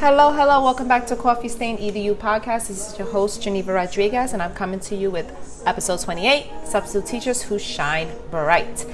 [0.00, 2.68] Hello, hello, welcome back to Coffee Stain EDU podcast.
[2.68, 5.26] This is your host, Geneva Rodriguez, and I'm coming to you with
[5.66, 8.86] episode 28 Substitute Teachers Who Shine Bright.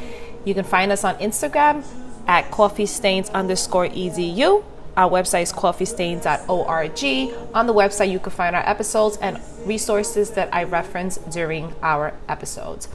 [0.46, 1.85] You can find us on Instagram
[2.27, 4.64] at coffee stains underscore edu.
[4.96, 7.54] Our website is coffeestains.org.
[7.54, 12.14] On the website, you can find our episodes and resources that I reference during our
[12.30, 12.88] episodes.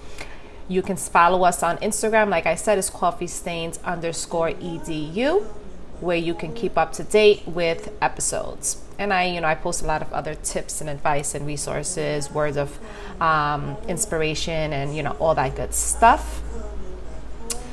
[0.68, 5.46] You can follow us on Instagram, like I said, it's coffee stains underscore edu
[6.02, 8.84] where you can keep up to date with episodes.
[8.98, 12.30] And I, you know, I post a lot of other tips and advice and resources,
[12.32, 12.78] words of
[13.22, 16.42] um, inspiration, and you know, all that good stuff.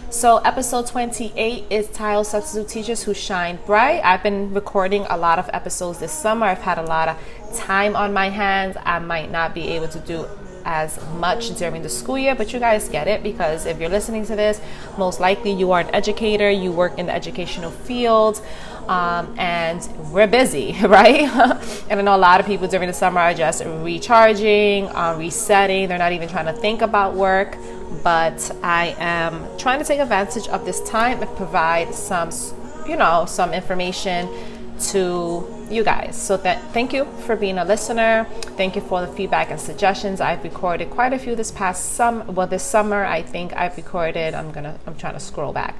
[0.09, 4.01] So, episode 28 is titled Substitute Teachers Who Shine Bright.
[4.05, 6.47] I've been recording a lot of episodes this summer.
[6.47, 8.77] I've had a lot of time on my hands.
[8.85, 10.27] I might not be able to do
[10.67, 14.27] as much during the school year, but you guys get it because if you're listening
[14.27, 14.61] to this,
[14.99, 18.43] most likely you are an educator, you work in the educational field,
[18.89, 21.21] um, and we're busy, right?
[21.89, 25.89] and I know a lot of people during the summer are just recharging, uh, resetting,
[25.89, 27.57] they're not even trying to think about work.
[28.03, 32.31] But I am trying to take advantage of this time and provide some,
[32.87, 34.29] you know, some information
[34.91, 36.21] to you guys.
[36.21, 38.27] So that thank you for being a listener.
[38.57, 40.21] Thank you for the feedback and suggestions.
[40.21, 42.25] I've recorded quite a few this past summer.
[42.25, 44.35] Well, this summer I think I've recorded.
[44.35, 44.79] I'm gonna.
[44.87, 45.75] I'm trying to scroll back.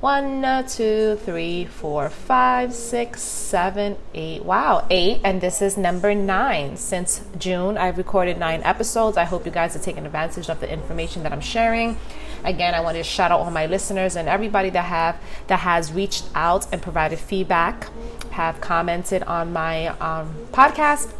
[0.00, 4.44] One, two, three, four, five, six, seven, eight.
[4.44, 5.22] Wow, eight.
[5.24, 6.76] And this is number nine.
[6.76, 9.16] Since June, I've recorded nine episodes.
[9.16, 11.96] I hope you guys are taking advantage of the information that I'm sharing.
[12.44, 15.16] Again, I want to shout out all my listeners and everybody that have
[15.46, 17.88] that has reached out and provided feedback
[18.32, 21.10] have commented on my um, podcast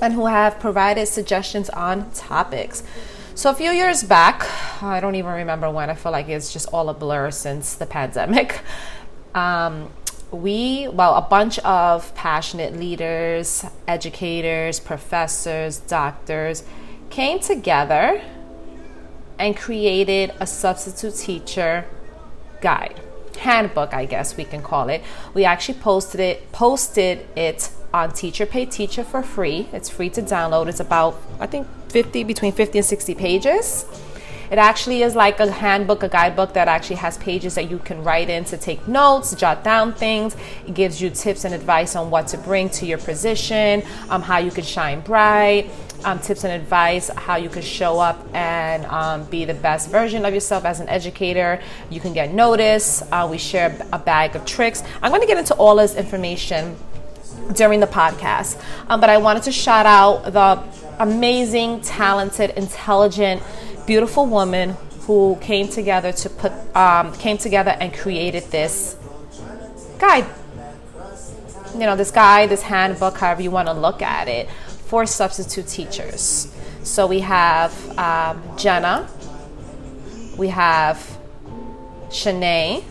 [0.00, 2.82] and who have provided suggestions on topics.
[3.38, 4.44] So, a few years back,
[4.82, 7.86] I don't even remember when, I feel like it's just all a blur since the
[7.86, 8.60] pandemic.
[9.32, 9.92] Um,
[10.32, 16.64] we, well, a bunch of passionate leaders, educators, professors, doctors
[17.10, 18.20] came together
[19.38, 21.84] and created a substitute teacher
[22.60, 22.98] guide
[23.38, 25.02] handbook, I guess we can call it.
[25.34, 29.68] We actually posted it posted it on Teacher Pay Teacher for free.
[29.72, 30.68] It's free to download.
[30.68, 33.86] It's about I think 50 between 50 and 60 pages.
[34.50, 38.02] It actually is like a handbook, a guidebook that actually has pages that you can
[38.02, 40.36] write in to take notes, jot down things.
[40.66, 44.38] It gives you tips and advice on what to bring to your position, um, how
[44.38, 45.70] you can shine bright,
[46.04, 50.24] um, tips and advice, how you can show up and um, be the best version
[50.24, 51.60] of yourself as an educator.
[51.90, 53.02] You can get noticed.
[53.12, 54.82] Uh, we share a bag of tricks.
[55.02, 56.74] I'm going to get into all this information
[57.52, 60.62] during the podcast, um, but I wanted to shout out the
[60.98, 63.42] amazing, talented, intelligent,
[63.86, 68.96] beautiful woman who came together to put um, came together and created this
[69.98, 70.26] guide.
[71.72, 74.50] You know, this guide, this handbook, however you want to look at it,
[74.86, 76.52] for substitute teachers.
[76.82, 79.08] So we have um, Jenna,
[80.36, 81.18] we have
[82.08, 82.84] Shanae,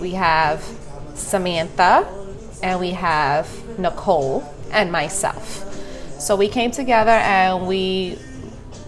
[0.00, 0.62] we have
[1.14, 2.06] Samantha,
[2.62, 5.68] and we have Nicole and myself.
[6.20, 8.18] So we came together and we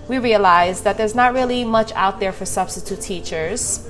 [0.09, 3.89] we realized that there's not really much out there for substitute teachers.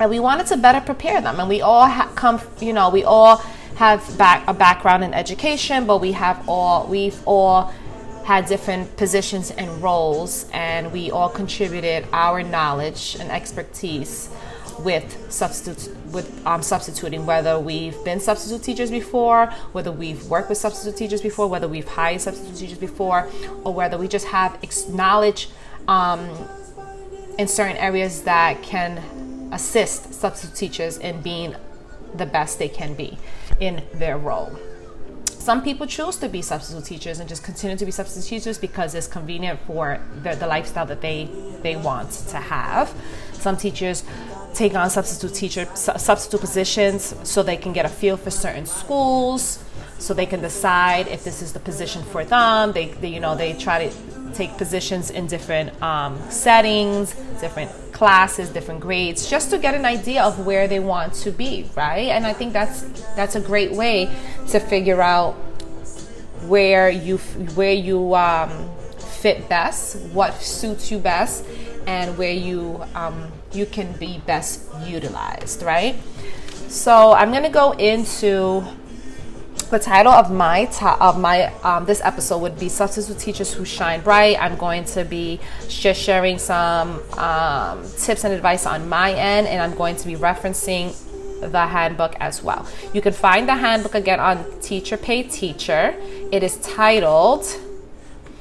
[0.00, 1.38] And we wanted to better prepare them.
[1.38, 3.36] And we all ha- come, you know, we all
[3.76, 7.72] have back, a background in education, but we have all, we've all
[8.24, 14.28] had different positions and roles, and we all contributed our knowledge and expertise
[14.80, 20.58] with substitute with um, substituting whether we've been substitute teachers before whether we've worked with
[20.58, 23.28] substitute teachers before whether we've hired substitute teachers before
[23.64, 25.48] or whether we just have ex- knowledge
[25.88, 26.28] um,
[27.38, 28.98] in certain areas that can
[29.52, 31.54] assist substitute teachers in being
[32.14, 33.18] the best they can be
[33.60, 34.56] in their role
[35.42, 38.94] some people choose to be substitute teachers and just continue to be substitute teachers because
[38.94, 41.28] it's convenient for the, the lifestyle that they
[41.62, 42.94] they want to have.
[43.32, 44.04] Some teachers
[44.54, 49.58] take on substitute teacher substitute positions so they can get a feel for certain schools
[49.98, 52.72] so they can decide if this is the position for them.
[52.72, 58.48] They, they you know they try to take positions in different um, settings different classes
[58.48, 62.26] different grades just to get an idea of where they want to be right and
[62.26, 62.82] i think that's
[63.14, 64.06] that's a great way
[64.48, 65.32] to figure out
[66.46, 67.18] where you
[67.54, 68.68] where you um,
[68.98, 71.44] fit best what suits you best
[71.86, 75.96] and where you um, you can be best utilized, right?
[76.68, 78.64] So I'm gonna go into
[79.72, 80.70] the title of my
[81.00, 84.36] of my um, this episode would be substitute teachers who shine bright.
[84.38, 89.62] I'm going to be just sharing some um, tips and advice on my end, and
[89.62, 90.94] I'm going to be referencing
[91.40, 92.68] the handbook as well.
[92.92, 95.94] You can find the handbook again on Teacher Pay Teacher.
[96.30, 97.46] It is titled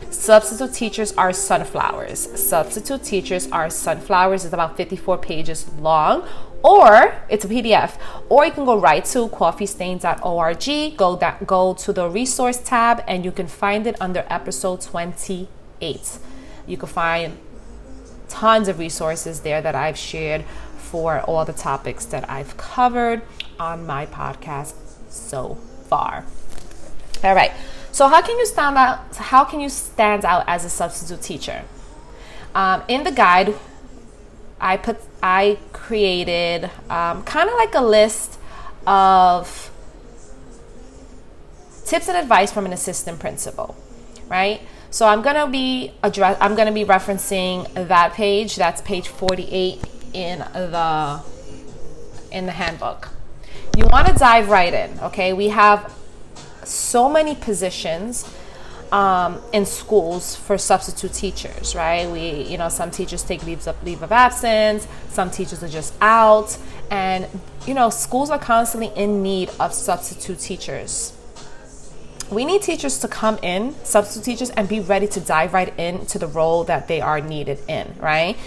[0.10, 2.20] Substitute Teachers Are Sunflowers.
[2.38, 6.28] Substitute Teachers Are Sunflowers is about 54 pages long
[6.64, 7.98] or it's a PDF,
[8.30, 13.26] or you can go right to coffeestains.org, go that go to the resource tab, and
[13.26, 16.20] you can find it under episode 28.
[16.68, 17.38] You can find
[18.30, 20.46] tons of resources there that I've shared
[20.78, 23.22] for all the topics that I've covered
[23.60, 24.74] on my podcast
[25.10, 25.56] so
[25.88, 26.26] far.
[27.24, 27.52] All right.
[27.92, 29.16] So how can you stand out?
[29.16, 31.64] How can you stand out as a substitute teacher?
[32.56, 33.56] Um, in the guide,
[34.62, 38.38] I put I created um, kind of like a list
[38.86, 39.72] of
[41.86, 43.76] tips and advice from an assistant principal,
[44.30, 44.62] right?
[44.92, 48.56] So I'm gonna be address I'm gonna be referencing that page.
[48.56, 51.22] That's page 48 in the
[52.32, 53.10] in the handbook.
[53.76, 55.34] You want to dive right in, okay?
[55.34, 55.94] We have
[56.64, 58.30] so many positions
[58.92, 62.10] um, in schools for substitute teachers, right?
[62.10, 65.94] We, you know, some teachers take leaves of leave of absence, some teachers are just
[66.02, 66.58] out,
[66.90, 67.28] and
[67.66, 71.14] you know, schools are constantly in need of substitute teachers.
[72.30, 76.18] We need teachers to come in, substitute teachers, and be ready to dive right into
[76.18, 78.38] the role that they are needed in, right?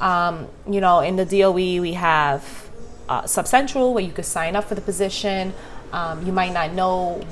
[0.00, 2.70] Um, you know, in the DOE, we have
[3.08, 5.54] uh, Subcentral where you could sign up for the position.
[5.92, 7.24] Um, you might not know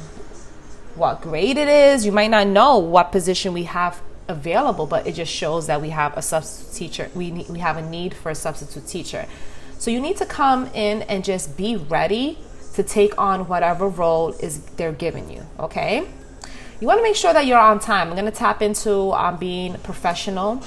[0.96, 2.06] what grade it is.
[2.06, 5.90] You might not know what position we have available, but it just shows that we
[5.90, 7.10] have a substitute teacher.
[7.14, 9.26] We need, we have a need for a substitute teacher.
[9.78, 12.38] So you need to come in and just be ready
[12.74, 15.46] to take on whatever role is they're giving you.
[15.58, 16.06] Okay.
[16.80, 18.08] You want to make sure that you're on time.
[18.08, 20.62] I'm going to tap into um, being professional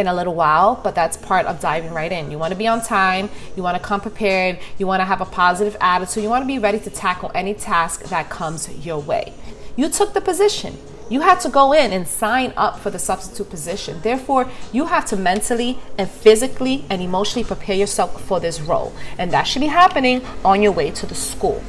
[0.00, 2.30] in a little while, but that's part of diving right in.
[2.30, 5.20] You want to be on time, you want to come prepared, you want to have
[5.20, 8.98] a positive attitude, you want to be ready to tackle any task that comes your
[8.98, 9.32] way.
[9.76, 10.76] You took the position.
[11.08, 14.00] You had to go in and sign up for the substitute position.
[14.02, 18.92] Therefore, you have to mentally and physically and emotionally prepare yourself for this role.
[19.18, 21.62] And that should be happening on your way to the school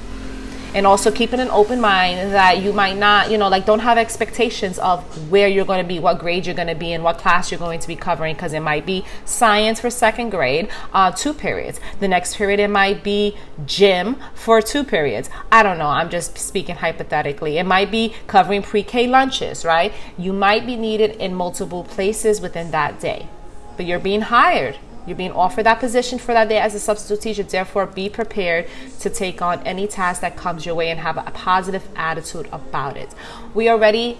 [0.74, 3.98] and also keeping an open mind that you might not, you know, like don't have
[3.98, 7.18] expectations of where you're going to be, what grade you're going to be in, what
[7.18, 11.12] class you're going to be covering, because it might be science for second grade, uh,
[11.12, 11.80] two periods.
[12.00, 13.36] The next period, it might be
[13.66, 15.30] gym for two periods.
[15.52, 15.88] I don't know.
[15.88, 17.58] I'm just speaking hypothetically.
[17.58, 19.94] It might be covering pre K lunches, right?
[20.18, 23.28] You might be needed in multiple places within that day,
[23.76, 27.22] but you're being hired you're being offered that position for that day as a substitute
[27.22, 27.44] teacher.
[27.44, 28.68] Therefore, be prepared
[29.00, 32.98] to take on any task that comes your way and have a positive attitude about
[32.98, 33.14] it.
[33.54, 34.18] We already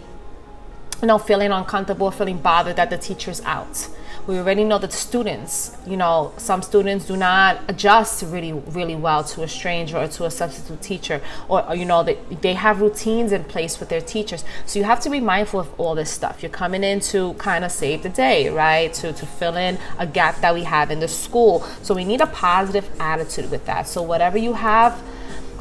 [1.02, 3.90] you know feeling uncomfortable, feeling bothered that the teacher's out
[4.28, 9.24] we already know that students, you know, some students do not adjust really, really well
[9.24, 12.82] to a stranger or to a substitute teacher, or, or you know, they, they have
[12.82, 14.44] routines in place with their teachers.
[14.66, 16.44] So you have to be mindful of all this stuff.
[16.44, 18.94] You're coming in to kind of save the day, right?
[18.94, 21.62] To, to fill in a gap that we have in the school.
[21.82, 23.88] So we need a positive attitude with that.
[23.88, 25.02] So whatever you have,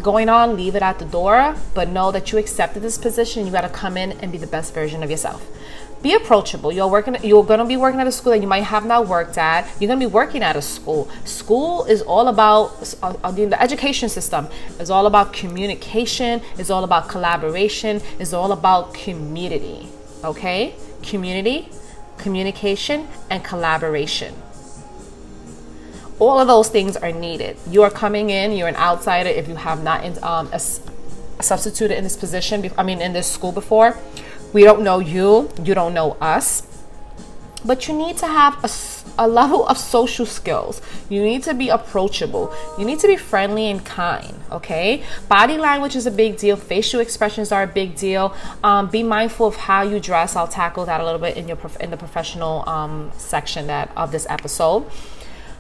[0.03, 3.45] going on, leave it at the door, but know that you accepted this position.
[3.45, 5.47] You got to come in and be the best version of yourself
[6.03, 6.73] be approachable.
[6.73, 7.17] You're working.
[7.23, 9.69] You're going to be working at a school that you might have not worked at.
[9.79, 11.11] You're going to be working at a school.
[11.25, 14.49] School is all about uh, uh the education system.
[14.79, 16.41] is all about communication.
[16.57, 18.01] It's all about collaboration.
[18.19, 19.89] It's all about community.
[20.25, 21.69] Okay, community,
[22.17, 24.35] communication, and collaboration.
[26.19, 27.57] All of those things are needed.
[27.67, 28.53] You are coming in.
[28.53, 30.51] You're an outsider if you have not um,
[31.41, 32.71] substituted in this position.
[32.77, 33.97] I mean, in this school before
[34.53, 36.67] we don't know you, you don't know us.
[37.63, 38.71] But you need to have a,
[39.23, 40.81] a level of social skills.
[41.11, 42.55] You need to be approachable.
[42.79, 45.05] You need to be friendly and kind, okay?
[45.29, 46.57] Body language is a big deal.
[46.57, 48.35] Facial expressions are a big deal.
[48.65, 50.37] Um, be mindful of how you dress.
[50.37, 54.11] I'll tackle that a little bit in your in the professional um, section that of
[54.11, 54.87] this episode.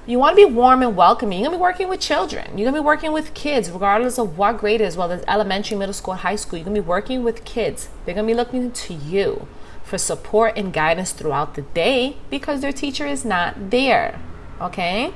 [0.06, 1.40] You want to be warm and welcoming.
[1.40, 2.56] You're going to be working with children.
[2.56, 5.24] You're going to be working with kids, regardless of what grade it is, whether it's
[5.28, 6.58] elementary, middle school, high school.
[6.58, 7.90] You're going to be working with kids.
[8.04, 9.46] They're going to be looking to you
[9.84, 14.20] for support and guidance throughout the day because their teacher is not there.
[14.58, 15.12] Okay?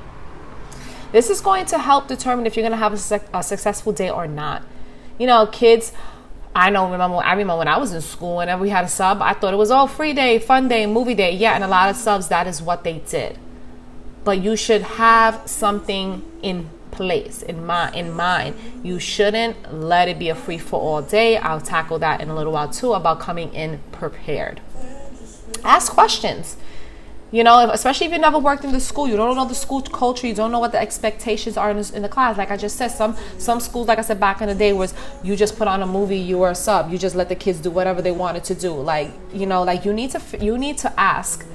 [1.11, 4.09] This is going to help determine if you're going to have a, a successful day
[4.09, 4.61] or not.
[5.17, 5.93] You know, kids.
[6.55, 6.89] I know.
[6.89, 8.37] Remember, I remember when I was in school.
[8.37, 11.15] Whenever we had a sub, I thought it was all free day, fun day, movie
[11.15, 11.31] day.
[11.31, 13.39] Yeah, and a lot of subs, that is what they did
[14.25, 18.55] but you should have something in place in mind in mind.
[18.83, 21.37] You shouldn't let it be a free for all day.
[21.37, 24.61] I'll tackle that in a little while too about coming in prepared.
[25.63, 26.57] Ask questions.
[27.31, 29.81] You know, especially if you never worked in the school, you don't know the school
[29.81, 32.37] culture, you don't know what the expectations are in the, in the class.
[32.37, 34.93] Like I just said, some some schools, like I said back in the day, was
[35.23, 37.59] you just put on a movie, you were a sub, you just let the kids
[37.59, 38.71] do whatever they wanted to do.
[38.71, 41.45] Like you know, like you need to you need to ask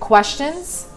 [0.00, 0.88] questions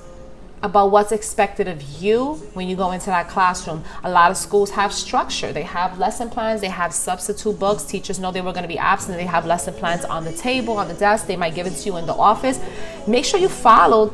[0.65, 3.83] about what's expected of you when you go into that classroom.
[4.03, 5.53] A lot of schools have structure.
[5.53, 7.83] They have lesson plans, they have substitute books.
[7.83, 9.17] Teachers know they were going to be absent.
[9.17, 11.27] They have lesson plans on the table, on the desk.
[11.27, 12.59] They might give it to you in the office.
[13.07, 14.07] Make sure you follow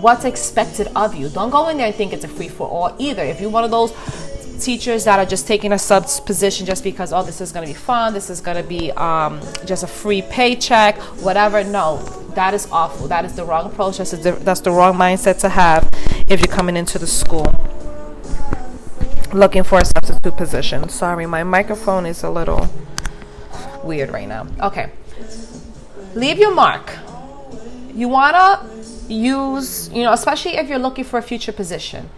[0.00, 1.28] what's expected of you.
[1.28, 3.22] Don't go in there and think it's a free for all either.
[3.22, 3.92] If you're one of those
[4.58, 7.72] teachers that are just taking a sub position just because oh this is going to
[7.72, 11.64] be fun this is going to be um, just a free paycheck whatever.
[11.64, 11.96] No
[12.38, 13.08] that is awful.
[13.08, 13.98] That is the wrong approach.
[13.98, 15.90] That's, the, that's the wrong mindset to have
[16.28, 17.52] if you're coming into the school
[19.32, 20.88] looking for a substitute position.
[20.88, 22.68] Sorry my microphone is a little
[23.82, 24.46] weird right now.
[24.60, 24.90] Okay.
[26.14, 26.96] Leave your mark.
[27.92, 32.08] You want to use you know especially if you're looking for a future position.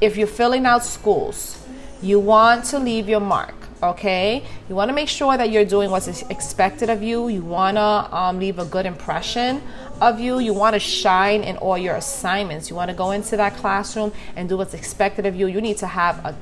[0.00, 1.60] If you're filling out schools
[2.02, 4.44] you want to leave your mark okay?
[4.68, 7.28] You want to make sure that you're doing what's expected of you.
[7.28, 9.62] You want to um, leave a good impression
[10.00, 10.38] of you.
[10.38, 12.70] You want to shine in all your assignments.
[12.70, 15.46] You want to go into that classroom and do what's expected of you.
[15.46, 16.36] You need to have a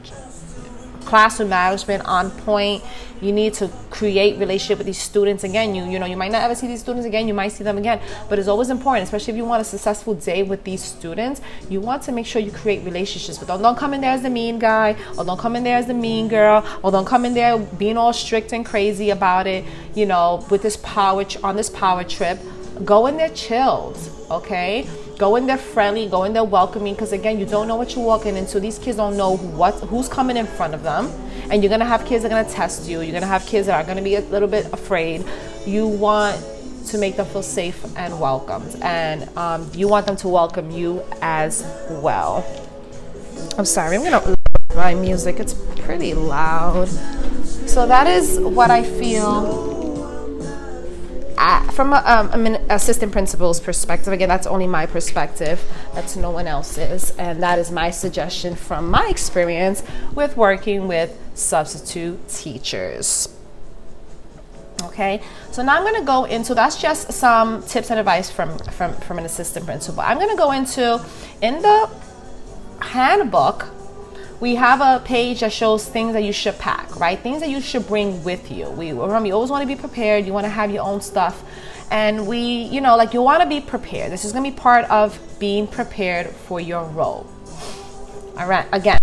[1.09, 2.83] classroom management on point.
[3.21, 5.75] You need to create relationship with these students again.
[5.75, 7.27] You you know you might not ever see these students again.
[7.27, 10.15] You might see them again, but it's always important, especially if you want a successful
[10.15, 11.41] day with these students.
[11.69, 13.62] You want to make sure you create relationships with them.
[13.62, 15.95] Don't come in there as the mean guy, or don't come in there as the
[15.95, 19.65] mean girl, or don't come in there being all strict and crazy about it.
[19.95, 22.38] You know, with this power on this power trip.
[22.85, 23.99] Go in there chilled,
[24.31, 24.87] okay?
[25.18, 28.04] Go in there friendly, go in there welcoming, because again, you don't know what you're
[28.04, 28.60] walking into.
[28.60, 31.10] These kids don't know what who's coming in front of them,
[31.50, 33.00] and you're gonna have kids that are gonna test you.
[33.00, 35.25] You're gonna have kids that are gonna be a little bit afraid.
[35.66, 36.40] You want
[36.87, 41.02] to make them feel safe and welcomed, and um, you want them to welcome you
[41.20, 42.46] as well.
[43.58, 44.37] I'm sorry, I'm gonna
[44.76, 45.40] my music.
[45.40, 46.87] It's pretty loud.
[47.66, 49.77] So that is what I feel
[51.73, 55.62] from a, um, an assistant principal's perspective, again, that's only my perspective.
[55.95, 57.11] That's no one else's.
[57.12, 59.83] And that is my suggestion from my experience
[60.14, 63.28] with working with substitute teachers.
[64.85, 68.59] Okay, so now I'm going to go into that's just some tips and advice from,
[68.59, 70.00] from, from an assistant principal.
[70.00, 71.04] I'm going to go into
[71.42, 71.90] in the
[72.80, 73.68] handbook
[74.40, 77.18] we have a page that shows things that you should pack, right?
[77.18, 78.71] Things that you should bring with you.
[78.71, 80.26] We remember you always want to be prepared.
[80.26, 81.42] You want to have your own stuff,
[81.90, 84.12] and we, you know, like you want to be prepared.
[84.12, 87.26] This is going to be part of being prepared for your role.
[88.38, 88.66] All right.
[88.73, 88.99] Again,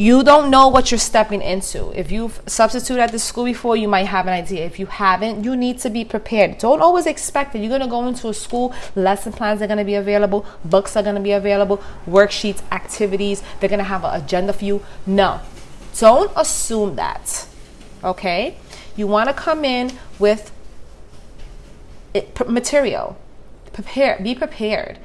[0.00, 1.90] you don't know what you're stepping into.
[1.90, 4.64] If you've substituted at the school before, you might have an idea.
[4.64, 6.56] If you haven't, you need to be prepared.
[6.56, 9.76] Don't always expect that you're going to go into a school, lesson plans are going
[9.76, 14.02] to be available, books are going to be available, worksheets, activities, they're going to have
[14.02, 14.82] an agenda for you.
[15.04, 15.42] No,
[15.98, 17.46] don't assume that.
[18.02, 18.56] Okay?
[18.96, 20.50] You want to come in with
[22.14, 23.18] eh, material.
[23.74, 24.98] Prepare, be prepared.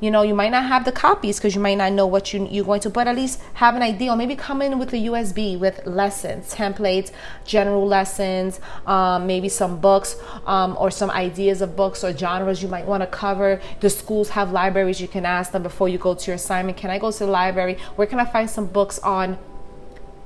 [0.00, 2.48] You know, you might not have the copies because you might not know what you,
[2.50, 4.10] you're going to, but at least have an idea.
[4.10, 7.12] Or maybe come in with a USB with lessons, templates,
[7.44, 10.16] general lessons, um, maybe some books
[10.46, 13.60] um, or some ideas of books or genres you might want to cover.
[13.80, 15.00] The schools have libraries.
[15.00, 16.78] You can ask them before you go to your assignment.
[16.78, 17.76] Can I go to the library?
[17.96, 19.38] Where can I find some books on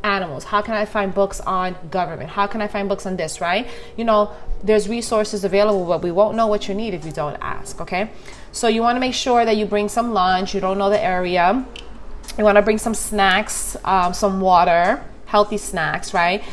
[0.04, 0.44] animals?
[0.44, 2.30] How can I find books on government?
[2.30, 3.66] How can I find books on this, right?
[3.96, 4.30] You know,
[4.62, 8.10] there's resources available, but we won't know what you need if you don't ask, okay?
[8.52, 10.54] So you want to make sure that you bring some lunch.
[10.54, 11.66] You don't know the area.
[12.38, 16.44] You want to bring some snacks, um, some water, healthy snacks, right?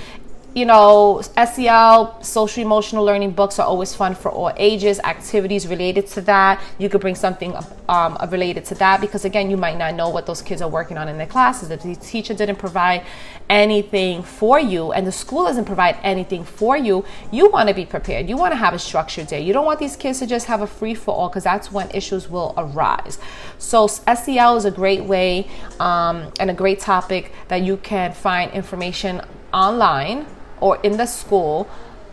[0.53, 6.07] You know, SEL, social emotional learning books are always fun for all ages, activities related
[6.07, 6.61] to that.
[6.77, 7.55] You could bring something
[7.87, 10.97] um, related to that because, again, you might not know what those kids are working
[10.97, 11.71] on in their classes.
[11.71, 13.05] If the teacher didn't provide
[13.49, 17.85] anything for you and the school doesn't provide anything for you, you want to be
[17.85, 18.27] prepared.
[18.27, 19.39] You want to have a structured day.
[19.39, 21.89] You don't want these kids to just have a free for all because that's when
[21.91, 23.19] issues will arise.
[23.57, 25.47] So, SEL is a great way
[25.79, 29.21] um, and a great topic that you can find information
[29.53, 30.25] online
[30.61, 31.69] or in the school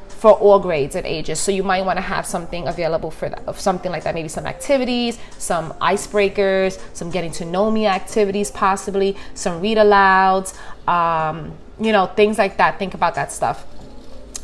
[0.08, 1.38] for all grades and ages.
[1.38, 4.14] So you might want to have something available for that, something like that.
[4.14, 10.58] Maybe some activities, some icebreakers, some getting to know me activities, possibly some read alouds,
[10.88, 12.80] um, you know, things like that.
[12.80, 13.64] Think about that stuff.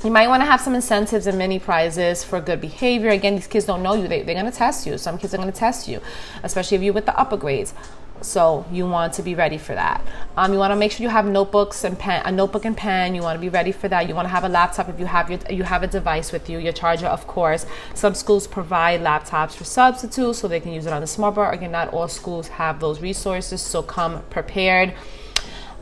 [0.04, 3.08] You might want to have some incentives and mini prizes for good behavior.
[3.08, 4.06] Again, these kids don't know you.
[4.06, 4.98] They, they're going to test you.
[4.98, 6.00] Some kids are going to test you,
[6.42, 7.74] especially if you're with the upper grades
[8.24, 10.04] So you want to be ready for that.
[10.36, 13.14] Um, you want to make sure you have notebooks and pen, a notebook and pen.
[13.14, 14.08] You want to be ready for that.
[14.08, 16.48] You want to have a laptop if you have your you have a device with
[16.48, 17.66] you, your charger, of course.
[17.94, 21.52] Some schools provide laptops for substitutes, so they can use it on the smart board.
[21.54, 24.94] Again, not all schools have those resources, so come prepared.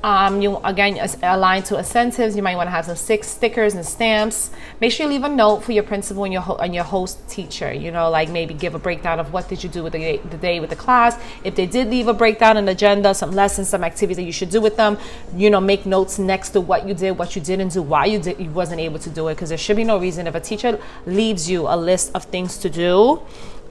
[0.05, 2.35] Um, you again align to incentives.
[2.35, 4.51] You might want to have some six stickers and stamps.
[4.81, 7.29] Make sure you leave a note for your principal and your ho- and your host
[7.29, 7.73] teacher.
[7.73, 10.17] You know, like maybe give a breakdown of what did you do with the day,
[10.17, 11.17] the day with the class.
[11.45, 14.51] If they did leave a breakdown, an agenda, some lessons, some activities that you should
[14.51, 14.99] do with them.
[15.37, 18.19] You know, make notes next to what you did, what you didn't do, why you
[18.19, 19.35] did you wasn't able to do it.
[19.35, 22.59] Because there should be no reason if a teacher leaves you a list of things
[22.59, 23.23] to do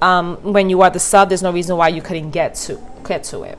[0.02, 1.28] um, when you are the sub.
[1.28, 3.58] There's no reason why you couldn't get to get to it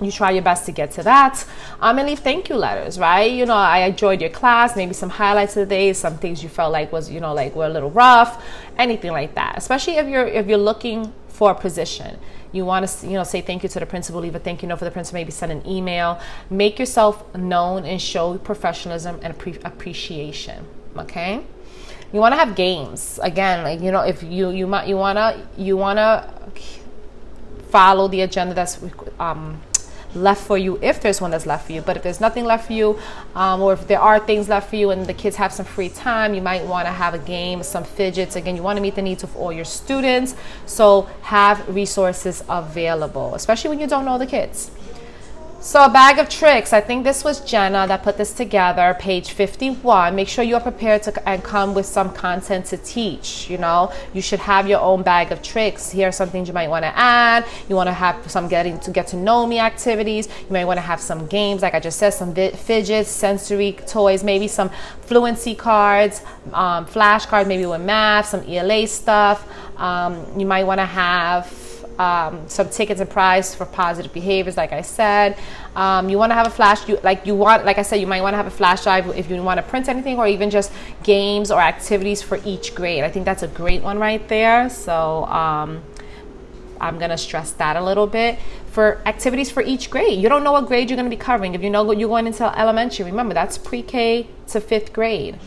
[0.00, 1.44] you try your best to get to that.
[1.80, 3.30] Um, and leave thank you letters right?
[3.30, 6.48] You know i enjoyed your class maybe some highlights of the day some things you
[6.48, 8.42] felt like was you know like were a little rough
[8.78, 9.56] anything like that.
[9.56, 12.18] Especially if you're if you're looking for a position.
[12.52, 14.68] You want to you know say thank you to the principal leave a thank you
[14.68, 16.20] note for the principal maybe send an email.
[16.48, 20.66] Make yourself known and show professionalism and appreciation
[20.96, 21.42] okay?
[22.12, 23.20] You want to have games.
[23.22, 26.28] Again like you know if you you might you want to you want to
[27.70, 28.80] follow the agenda that's
[29.20, 29.60] um,
[30.14, 31.80] left for you if there's one that's left for you.
[31.80, 32.98] But if there's nothing left for you,
[33.34, 35.88] um, or if there are things left for you and the kids have some free
[35.88, 38.36] time, you might want to have a game, some fidgets.
[38.36, 40.34] Again, you want to meet the needs of all your students.
[40.66, 44.70] So have resources available, especially when you don't know the kids.
[45.62, 46.72] So, a bag of tricks.
[46.72, 50.16] I think this was Jenna that put this together, page 51.
[50.16, 53.50] Make sure you are prepared to and come with some content to teach.
[53.50, 55.90] You know, you should have your own bag of tricks.
[55.90, 57.44] Here are some things you might want to add.
[57.68, 60.28] You want to have some getting to get to know me activities.
[60.28, 64.24] You might want to have some games, like I just said, some fidgets, sensory toys,
[64.24, 64.70] maybe some
[65.02, 66.22] fluency cards,
[66.54, 69.46] um, flashcards, maybe with math, some ELA stuff.
[69.78, 71.69] Um, you might want to have
[72.00, 75.36] um, some tickets and prize for positive behaviors like i said.
[75.76, 78.06] Um, you want to have a flash you like you want like i said you
[78.06, 80.48] might want to have a flash drive if you want to print anything or even
[80.48, 83.04] just games or activities for each grade.
[83.04, 84.70] I think that's a great one right there.
[84.70, 85.82] So um,
[86.80, 88.38] i'm to stress that a little bit.
[88.76, 91.54] For activities for each grade you don't know what grade you're to be covering.
[91.54, 95.38] If you know you're going into elementary remember that's pre-k to fifth grade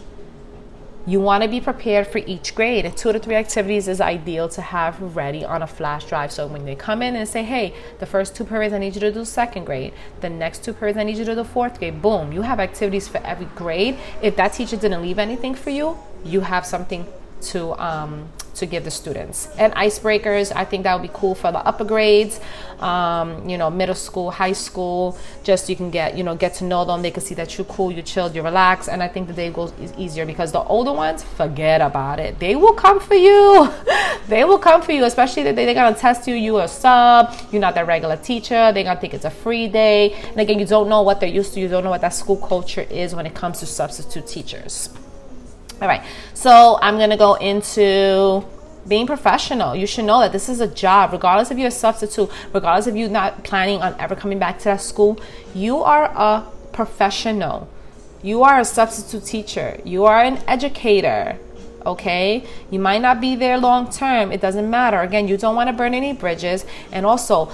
[1.06, 2.96] you want to be prepared for each grade.
[2.96, 6.32] Two to three activities is ideal to have ready on a flash drive.
[6.32, 9.02] So when they come in and say, hey, the first two periods I need you
[9.02, 12.02] to do second grade, the next two periods I need you to do fourth grade,
[12.02, 13.98] boom, you have activities for every grade.
[14.22, 17.06] If that teacher didn't leave anything for you, you have something
[17.52, 19.48] to um, to give the students.
[19.58, 22.40] And icebreakers, I think that would be cool for the upper grades,
[22.80, 25.18] um, you know, middle school, high school.
[25.44, 27.02] Just you can get, you know, get to know them.
[27.02, 28.90] They can see that you're cool, you're chilled, you're relaxed.
[28.90, 32.40] And I think the day goes easier because the older ones, forget about it.
[32.40, 33.72] They will come for you.
[34.28, 36.36] they will come for you, especially that they're gonna test you.
[36.36, 37.34] You a sub.
[37.52, 38.72] You're not their regular teacher.
[38.72, 40.14] They're gonna think it's a free day.
[40.14, 41.60] And again, you don't know what they're used to.
[41.60, 44.90] You don't know what that school culture is when it comes to substitute teachers.
[45.84, 46.02] All right,
[46.34, 48.46] so I'm gonna go into
[48.88, 49.76] being professional.
[49.76, 52.96] You should know that this is a job, regardless if you're a substitute, regardless if
[52.96, 55.20] you're not planning on ever coming back to that school.
[55.54, 57.68] You are a professional.
[58.22, 59.82] You are a substitute teacher.
[59.84, 61.38] You are an educator.
[61.86, 64.32] Okay, you might not be there long term.
[64.32, 65.02] It doesn't matter.
[65.02, 66.66] Again, you don't want to burn any bridges.
[66.94, 67.52] And also,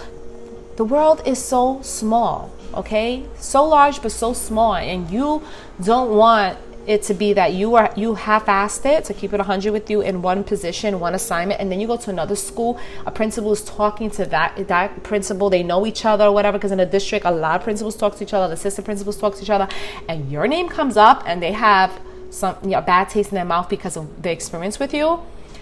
[0.78, 2.52] the world is so small.
[2.76, 5.42] Okay, so large but so small, and you
[5.84, 9.72] don't want it to be that you are you half-assed it to keep it 100
[9.72, 12.80] with you in one position one assignment and then you go to another school.
[13.06, 15.52] A principal is talking to that that principal.
[15.52, 18.18] They know each other or whatever because in a district a lot of principals talk
[18.18, 19.68] to each other the assistant principals talk to each other
[20.08, 21.92] and your name comes up and they have
[22.32, 25.20] some you know, bad taste in their mouth because of the experience with you.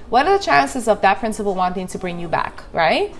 [0.10, 3.14] What are the chances of that principal wanting to bring you back right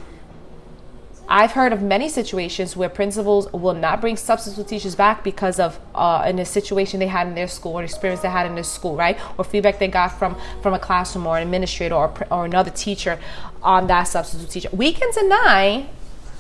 [1.30, 5.78] I've heard of many situations where principals will not bring substitute teachers back because of
[5.94, 8.64] uh, in a situation they had in their school or experience they had in their
[8.64, 9.20] school, right?
[9.38, 13.20] Or feedback they got from from a classroom or an administrator or, or another teacher
[13.62, 14.70] on that substitute teacher.
[14.72, 15.90] We can deny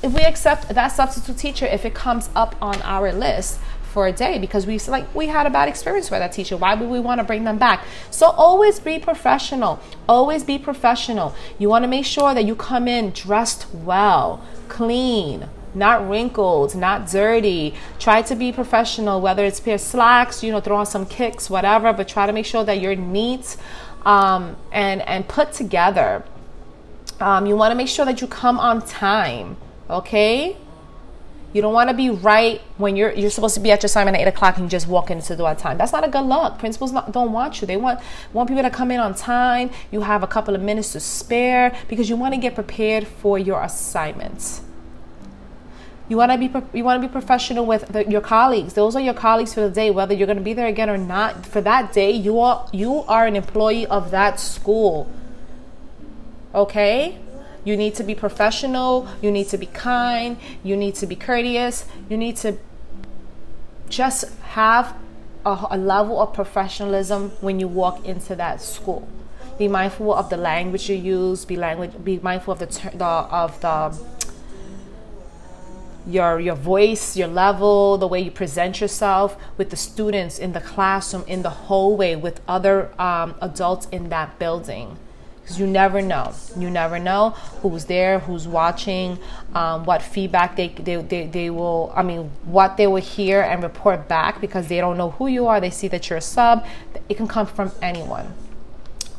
[0.01, 3.59] if we accept that substitute teacher if it comes up on our list
[3.97, 6.55] for a day because we like we had a bad experience with that teacher.
[6.55, 7.83] Why would we want to bring them back?
[8.11, 9.79] So always be professional.
[10.07, 11.33] Always be professional.
[11.57, 17.09] You want to make sure that you come in dressed well, clean, not wrinkled, not
[17.09, 17.73] dirty.
[17.97, 21.91] Try to be professional, whether it's pair slacks, you know, throw on some kicks, whatever,
[21.91, 23.57] but try to make sure that you're neat
[24.05, 26.23] um, and and put together.
[27.19, 29.57] Um, you want to make sure that you come on time,
[29.89, 30.55] okay?
[31.57, 34.15] You don't want to be right when you're you're supposed to be at your assignment
[34.15, 35.79] at eight o'clock and you just walk into the on time.
[35.79, 36.59] That's not a good look.
[36.59, 37.65] Principals not, don't want you.
[37.65, 37.99] They want
[38.31, 39.71] want people to come in on time.
[39.89, 43.39] You have a couple of minutes to spare because you want to get prepared for
[43.39, 44.61] your assignments.
[46.07, 48.75] You want to be you want to be professional with the, your colleagues.
[48.75, 50.97] Those are your colleagues for the day, whether you're going to be there again or
[50.99, 51.43] not.
[51.43, 55.11] For that day, you are you are an employee of that school.
[56.53, 57.17] Okay?
[57.67, 61.83] You need to be professional, you need to be kind, you need to be courteous,
[62.09, 62.57] you need to
[63.89, 64.23] just
[64.55, 64.95] have
[65.45, 69.05] a, a level of professionalism when you walk into that school.
[69.57, 71.43] Be mindful of the language you use.
[71.43, 71.91] Be language.
[72.01, 73.77] Be mindful of the, ter- the of the
[76.05, 80.61] your your voice, your level, the way you present yourself with the students in the
[80.61, 84.97] classroom, in the hallway, with other um, adults in that building.
[85.47, 86.33] Because you never know.
[86.57, 87.29] You never know
[87.61, 89.17] who's there, who's watching,
[89.55, 93.63] um, what feedback they, they, they, they will, I mean, what they will hear and
[93.63, 95.61] report back because they don't know who you are.
[95.61, 96.65] They see that you're a sub.
[97.07, 98.33] It can come from anyone.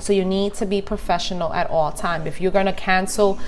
[0.00, 2.26] So you need to be professional at all time.
[2.26, 3.38] If you're going to cancel,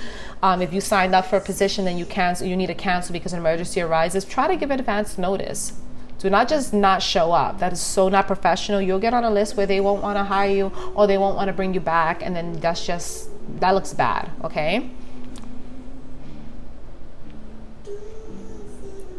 [0.41, 3.13] um, if you signed up for a position and you cancel, you need to cancel
[3.13, 4.25] because an emergency arises.
[4.25, 5.73] Try to give advance notice.
[6.21, 7.57] Do not just not show up.
[7.57, 8.79] That is so not professional.
[8.79, 11.35] You'll get on a list where they won't want to hire you or they won't
[11.35, 13.29] want to bring you back, and then that's just
[13.59, 14.29] that looks bad.
[14.43, 14.91] Okay.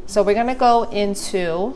[0.06, 1.74] So we're gonna go into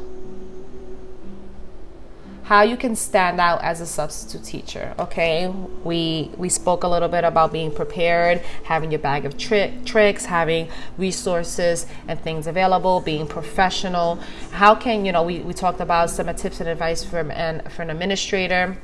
[2.46, 5.48] how you can stand out as a substitute teacher okay?
[5.82, 10.26] We we spoke a little bit about being prepared having your bag of tri- tricks
[10.26, 14.20] having resources and things available being professional.
[14.52, 17.82] How can you know we, we talked about some tips and advice from an for
[17.82, 18.76] an administrator.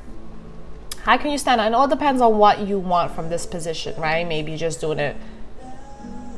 [1.03, 1.67] How can you stand out?
[1.67, 4.27] it all depends on what you want from this position right?
[4.27, 5.15] Maybe you're just doing it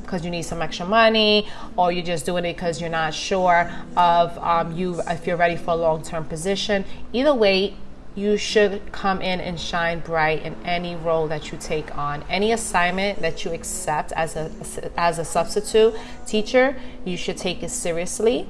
[0.06, 3.72] because you need some extra money or you're just doing it because you're not sure
[3.98, 6.86] of um, you if you're ready for a long-term position.
[7.14, 7.76] Either way
[8.16, 12.24] you should come in and shine bright in any role that you take on.
[12.30, 14.52] Any assignment that you accept as a
[14.96, 18.48] as a substitute teacher you should take it seriously.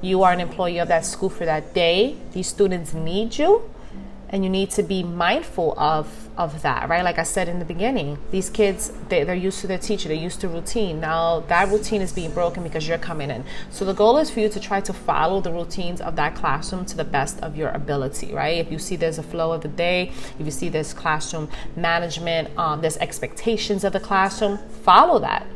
[0.00, 2.16] You are an employee of that school for that day.
[2.32, 3.71] These students need you
[4.32, 7.04] and you need to be mindful of of that right?
[7.04, 10.16] Like i said in the beginning these kids they, they're used to their teacher they're
[10.16, 10.98] used to routine.
[10.98, 13.44] Now that routine is being broken because you're coming in.
[13.70, 16.86] So the goal is for you to try to follow the routines of that classroom
[16.86, 18.56] to the best of your ability right?
[18.56, 22.56] If you see there's a flow of the day if you see there's classroom management
[22.58, 25.46] um, there's expectations of the classroom follow that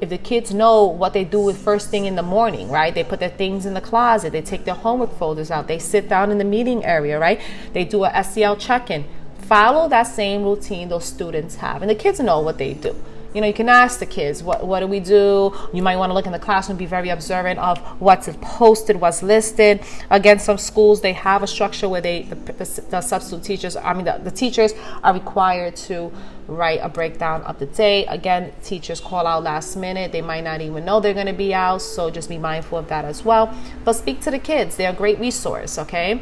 [0.00, 2.94] if the kids know what they do with first thing in the morning, right?
[2.94, 6.08] They put their things in the closet, they take their homework folders out, they sit
[6.08, 7.40] down in the meeting area, right?
[7.72, 9.04] They do a SEL check-in.
[9.38, 11.82] Follow that same routine those students have.
[11.82, 12.96] And the kids know what they do.
[13.34, 15.52] You know, you can ask the kids, what, what do we do?
[15.72, 19.24] You might want to look in the classroom, be very observant of what's posted, what's
[19.24, 19.80] listed.
[20.08, 23.92] Again, some schools, they have a structure where they, the, the, the substitute teachers, I
[23.92, 26.12] mean, the, the teachers are required to
[26.46, 28.06] write a breakdown of the day.
[28.06, 30.12] Again, teachers call out last minute.
[30.12, 32.88] They might not even know they're going to be out, so just be mindful of
[32.88, 33.52] that as well.
[33.84, 34.76] But speak to the kids.
[34.76, 36.20] They're a great resource, okay?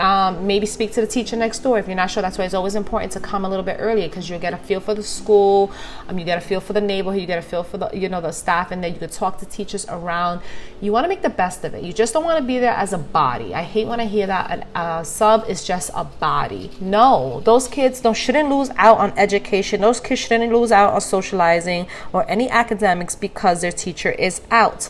[0.00, 2.22] Um, maybe speak to the teacher next door if you're not sure.
[2.22, 4.56] That's why it's always important to come a little bit earlier because you'll get a
[4.56, 5.70] feel for the school,
[6.08, 8.08] um, you get a feel for the neighborhood, you get a feel for the you
[8.08, 10.40] know the staff, and then you could talk to teachers around.
[10.80, 11.84] You want to make the best of it.
[11.84, 13.54] You just don't want to be there as a body.
[13.54, 16.70] I hate when I hear that a sub is just a body.
[16.80, 19.82] No, those kids don't shouldn't lose out on education.
[19.82, 24.88] Those kids shouldn't lose out on socializing or any academics because their teacher is out.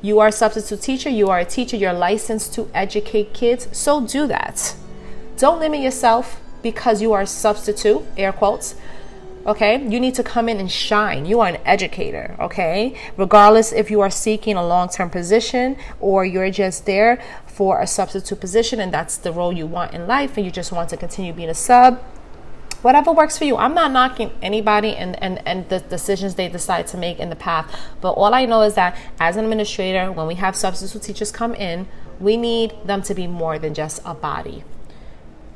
[0.00, 4.06] You are a substitute teacher, you are a teacher, you're licensed to educate kids, so
[4.06, 4.76] do that.
[5.36, 8.76] Don't limit yourself because you are a substitute, air quotes.
[9.46, 11.24] Okay, you need to come in and shine.
[11.24, 12.94] You are an educator, okay?
[13.16, 17.86] Regardless if you are seeking a long term position or you're just there for a
[17.86, 20.96] substitute position and that's the role you want in life and you just want to
[20.96, 22.02] continue being a sub,
[22.82, 23.56] whatever works for you.
[23.56, 27.36] I'm not knocking anybody and, and, and the decisions they decide to make in the
[27.36, 27.78] path.
[28.00, 31.54] But all I know is that as an administrator, when we have substitute teachers come
[31.54, 31.88] in,
[32.20, 34.64] we need them to be more than just a body.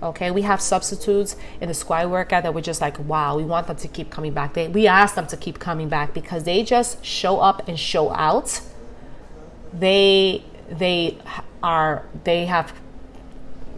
[0.02, 3.68] Okay, we have substitutes in the squad workout that we're just like, wow, we want
[3.68, 4.54] them to keep coming back.
[4.54, 8.10] They, we ask them to keep coming back because they just show up and show
[8.12, 8.60] out.
[9.72, 11.18] They they
[11.62, 12.72] are they have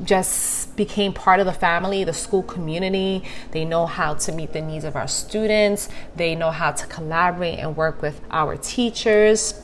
[0.03, 3.23] just became part of the family, the school community.
[3.53, 5.89] They know how to meet the needs of our students.
[6.17, 9.61] They know how to collaborate and work with our teachers.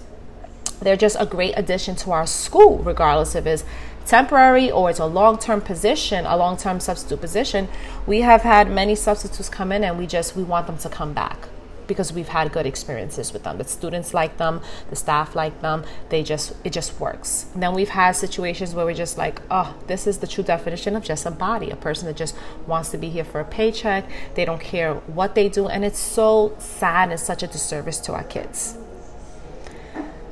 [0.80, 3.64] They're just a great addition to our school, regardless if it's
[4.06, 7.68] temporary or it's a long term position, a long term substitute position.
[8.06, 11.12] We have had many substitutes come in and we just we want them to come
[11.12, 11.48] back
[11.90, 13.58] because we've had good experiences with them.
[13.58, 15.84] The students like them, the staff like them.
[16.08, 17.46] They just it just works.
[17.52, 20.94] And then we've had situations where we're just like, oh, this is the true definition
[20.94, 22.36] of just a body, a person that just
[22.68, 24.08] wants to be here for a paycheck.
[24.36, 28.14] They don't care what they do, and it's so sad and such a disservice to
[28.14, 28.78] our kids.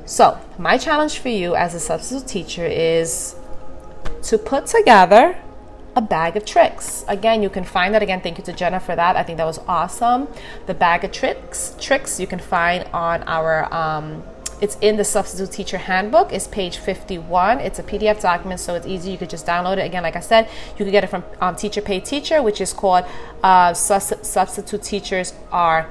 [0.05, 3.35] So, my challenge for you as a substitute teacher is
[4.23, 5.37] to put together
[5.99, 7.03] a bag of tricks.
[7.09, 8.21] Again, you can find that again.
[8.21, 9.17] Thank you to Jenna for that.
[9.17, 10.29] I think that was awesome.
[10.65, 14.23] The bag of tricks tricks you can find on our um,
[14.61, 16.33] it's in the substitute teacher handbook.
[16.33, 17.59] It's page 51.
[17.59, 19.11] It's a PDF document, so it's easy.
[19.11, 19.85] You could just download it.
[19.85, 22.73] Again, like I said, you can get it from um, Teacher Pay Teacher, which is
[22.73, 23.05] called
[23.41, 25.89] uh, Substitute Teachers Are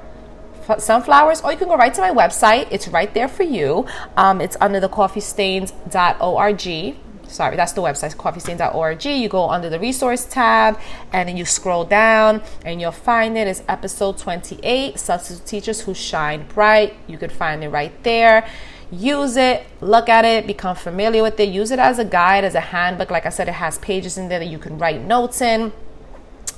[0.76, 2.68] sunflowers, or you can go right to my website.
[2.70, 3.86] It's right there for you.
[4.18, 6.96] Um, it's under the coffeestains.org
[7.28, 9.04] sorry, that's the website, coffeestains.org.
[9.04, 10.78] You go under the resource tab
[11.12, 15.94] and then you scroll down and you'll find it is episode 28 Substitute Teachers Who
[15.94, 16.94] Shine Bright.
[17.06, 18.48] You could find it right there.
[18.90, 22.54] Use it, look at it, become familiar with it, use it as a guide, as
[22.54, 23.10] a handbook.
[23.10, 25.72] Like I said, it has pages in there that you can write notes in.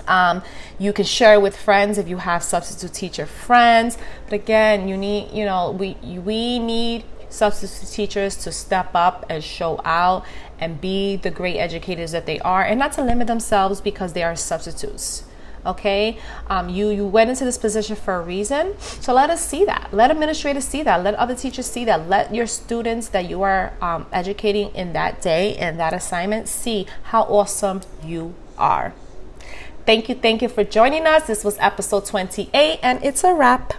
[0.06, 0.42] Um,
[0.78, 3.98] you can share with friends if you have substitute teacher friends.
[4.24, 9.42] But again, you need, you know, we we need substitute teachers to step up and
[9.42, 10.24] show out
[10.58, 14.22] and be the great educators that they are and not to limit themselves because they
[14.22, 15.24] are substitutes
[15.64, 16.18] okay?
[16.48, 19.90] Um, you you went into this position for a reason so let us see that.
[19.92, 21.02] Let administrators see that.
[21.02, 22.08] Let other teachers see that.
[22.08, 26.86] Let your students that you are um, educating in that day and that assignment see
[27.04, 28.94] how awesome you are.
[29.86, 31.26] Thank you thank you for joining us.
[31.26, 33.74] This was episode 28 and it's a wrap